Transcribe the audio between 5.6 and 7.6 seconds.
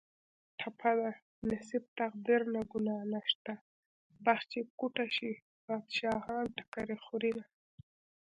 بادشاهان ټکرې خورینه